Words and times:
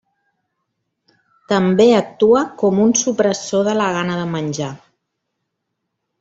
També 1.51 1.85
actua 1.97 2.41
com 2.63 2.81
un 2.87 2.97
supressor 3.03 3.69
de 3.69 3.77
la 3.83 3.91
gana 3.99 4.17
de 4.23 4.27
menjar. 4.35 4.73